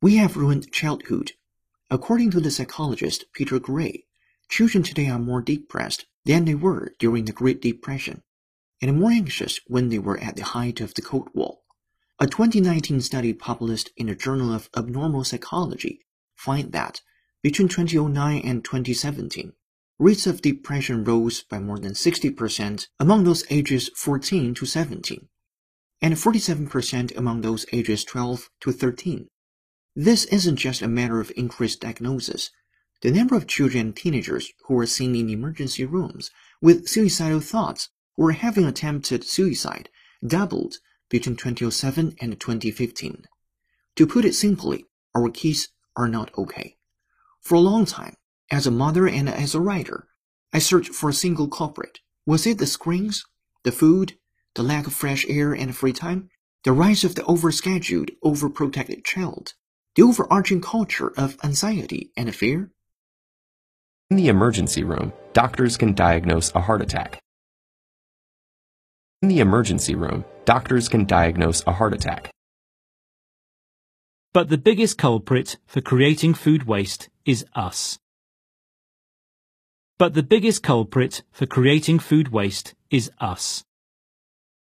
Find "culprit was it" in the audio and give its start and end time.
51.48-52.58